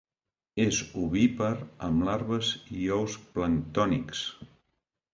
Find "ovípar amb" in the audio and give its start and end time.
1.01-2.07